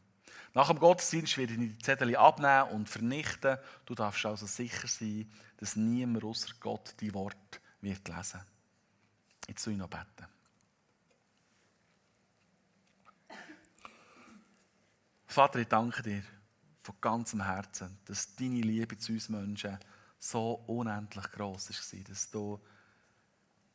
[0.54, 3.58] Nach dem Gottesdienst werde ich die Zettel abnehmen und vernichten.
[3.88, 8.42] Du darfst also sicher sein, dass niemand außer Gott die Worte wird lesen.
[9.48, 10.28] Jetzt soll ich noch beten.
[15.32, 16.24] Vater, ich danke dir
[16.84, 19.80] von ganzem Herzen, dass deine Liebe zu uns Menschen
[20.20, 22.60] so unendlich groß war, dass du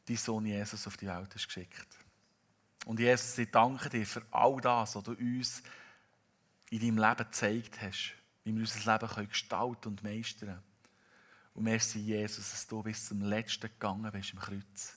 [0.05, 1.87] deinen Sohn Jesus auf die Welt hast geschickt.
[2.85, 5.63] Und Jesus, ich danke dir für all das, was du uns
[6.69, 8.13] in deinem Leben gezeigt hast,
[8.45, 10.63] wie wir unser Leben gestalten und meistern können.
[11.55, 14.95] Und merci, Jesus, dass du bis zum Letzten gegangen bist im Kreuz.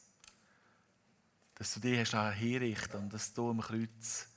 [1.55, 4.28] Dass du dich hast herrichten und dass du im Kreuz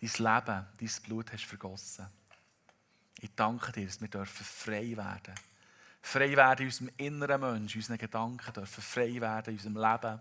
[0.00, 2.06] dein Leben, dein Blut hast vergossen.
[3.20, 5.34] Ich danke dir, dass wir dürfen frei werden
[6.06, 10.20] Frei werden in unserem inneren Mensch, in unseren Gedanken, dürfen frei werden in unserem Leben.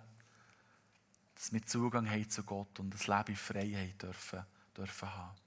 [1.35, 4.43] Dass wir Zugang haben zu Gott und das Leben in Freiheit dürfen,
[4.75, 5.37] dürfen haben.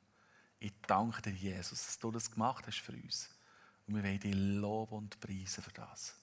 [0.60, 3.30] Ich danke dir, Jesus, dass du das gemacht hast für uns.
[3.88, 6.14] Und wir wollen dich loben und preisen für das.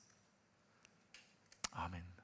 [1.71, 2.14] Amen.